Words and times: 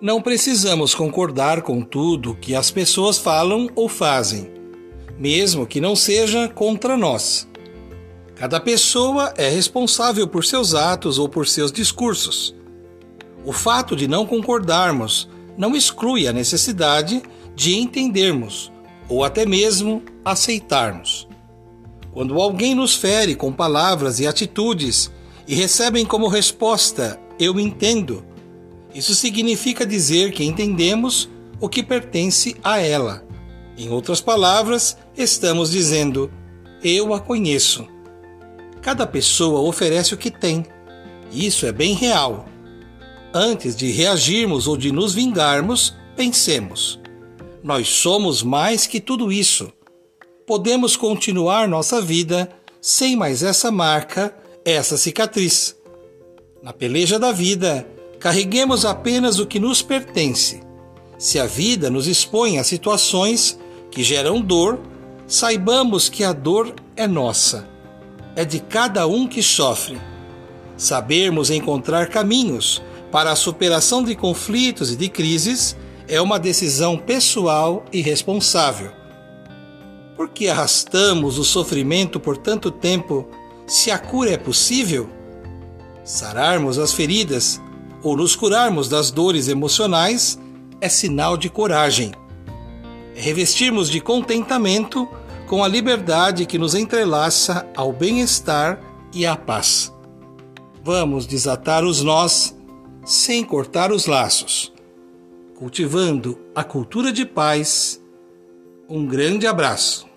Não 0.00 0.22
precisamos 0.22 0.94
concordar 0.94 1.62
com 1.62 1.82
tudo 1.82 2.36
que 2.36 2.54
as 2.54 2.70
pessoas 2.70 3.18
falam 3.18 3.68
ou 3.74 3.88
fazem, 3.88 4.48
mesmo 5.18 5.66
que 5.66 5.80
não 5.80 5.96
seja 5.96 6.48
contra 6.48 6.96
nós. 6.96 7.48
Cada 8.36 8.60
pessoa 8.60 9.34
é 9.36 9.48
responsável 9.48 10.28
por 10.28 10.44
seus 10.44 10.72
atos 10.72 11.18
ou 11.18 11.28
por 11.28 11.48
seus 11.48 11.72
discursos. 11.72 12.54
O 13.44 13.52
fato 13.52 13.96
de 13.96 14.06
não 14.06 14.24
concordarmos 14.24 15.28
não 15.56 15.74
exclui 15.74 16.28
a 16.28 16.32
necessidade 16.32 17.20
de 17.56 17.76
entendermos 17.76 18.70
ou 19.08 19.24
até 19.24 19.44
mesmo 19.44 20.00
aceitarmos. 20.24 21.26
Quando 22.12 22.40
alguém 22.40 22.72
nos 22.72 22.94
fere 22.94 23.34
com 23.34 23.52
palavras 23.52 24.20
e 24.20 24.28
atitudes 24.28 25.10
e 25.48 25.56
recebem 25.56 26.06
como 26.06 26.28
resposta 26.28 27.18
eu 27.36 27.58
entendo, 27.58 28.24
isso 28.98 29.14
significa 29.14 29.86
dizer 29.86 30.32
que 30.32 30.42
entendemos 30.42 31.28
o 31.60 31.68
que 31.68 31.84
pertence 31.84 32.56
a 32.64 32.80
ela. 32.80 33.24
Em 33.76 33.90
outras 33.90 34.20
palavras, 34.20 34.98
estamos 35.16 35.70
dizendo 35.70 36.28
eu 36.82 37.14
a 37.14 37.20
conheço. 37.20 37.86
Cada 38.82 39.06
pessoa 39.06 39.60
oferece 39.60 40.14
o 40.14 40.18
que 40.18 40.32
tem. 40.32 40.66
Isso 41.30 41.64
é 41.64 41.70
bem 41.70 41.94
real. 41.94 42.48
Antes 43.32 43.76
de 43.76 43.92
reagirmos 43.92 44.66
ou 44.66 44.76
de 44.76 44.90
nos 44.90 45.14
vingarmos, 45.14 45.94
pensemos: 46.16 46.98
nós 47.62 47.88
somos 47.88 48.42
mais 48.42 48.84
que 48.84 48.98
tudo 48.98 49.30
isso. 49.30 49.72
Podemos 50.44 50.96
continuar 50.96 51.68
nossa 51.68 52.00
vida 52.00 52.50
sem 52.80 53.14
mais 53.14 53.44
essa 53.44 53.70
marca, 53.70 54.34
essa 54.64 54.96
cicatriz. 54.96 55.76
Na 56.64 56.72
peleja 56.72 57.16
da 57.16 57.30
vida, 57.30 57.86
carreguemos 58.18 58.84
apenas 58.84 59.38
o 59.38 59.46
que 59.46 59.60
nos 59.60 59.82
pertence. 59.82 60.60
Se 61.18 61.38
a 61.38 61.46
vida 61.46 61.90
nos 61.90 62.06
expõe 62.06 62.58
a 62.58 62.64
situações 62.64 63.58
que 63.90 64.02
geram 64.02 64.40
dor, 64.40 64.80
saibamos 65.26 66.08
que 66.08 66.24
a 66.24 66.32
dor 66.32 66.74
é 66.96 67.06
nossa, 67.06 67.68
é 68.36 68.44
de 68.44 68.60
cada 68.60 69.06
um 69.06 69.26
que 69.26 69.42
sofre. 69.42 69.98
Sabermos 70.76 71.50
encontrar 71.50 72.08
caminhos 72.08 72.82
para 73.10 73.32
a 73.32 73.36
superação 73.36 74.02
de 74.04 74.14
conflitos 74.14 74.92
e 74.92 74.96
de 74.96 75.08
crises 75.08 75.76
é 76.06 76.20
uma 76.20 76.38
decisão 76.38 76.96
pessoal 76.96 77.84
e 77.92 78.00
responsável. 78.00 78.92
Por 80.16 80.28
que 80.28 80.48
arrastamos 80.48 81.38
o 81.38 81.44
sofrimento 81.44 82.18
por 82.18 82.36
tanto 82.36 82.70
tempo 82.70 83.28
se 83.66 83.90
a 83.90 83.98
cura 83.98 84.30
é 84.30 84.36
possível? 84.36 85.08
Sararmos 86.04 86.78
as 86.78 86.92
feridas 86.92 87.60
ou 88.02 88.16
nos 88.16 88.34
curarmos 88.34 88.88
das 88.88 89.10
dores 89.10 89.48
emocionais 89.48 90.38
é 90.80 90.88
sinal 90.88 91.36
de 91.36 91.48
coragem. 91.48 92.12
Revestirmos 93.14 93.90
de 93.90 94.00
contentamento 94.00 95.08
com 95.46 95.64
a 95.64 95.68
liberdade 95.68 96.46
que 96.46 96.58
nos 96.58 96.74
entrelaça 96.74 97.66
ao 97.76 97.92
bem-estar 97.92 98.80
e 99.12 99.26
à 99.26 99.36
paz. 99.36 99.92
Vamos 100.84 101.26
desatar 101.26 101.84
os 101.84 102.02
nós 102.02 102.56
sem 103.04 103.44
cortar 103.44 103.90
os 103.90 104.06
laços 104.06 104.72
cultivando 105.58 106.38
a 106.54 106.62
cultura 106.62 107.12
de 107.12 107.26
paz. 107.26 108.00
Um 108.88 109.04
grande 109.04 109.44
abraço. 109.44 110.07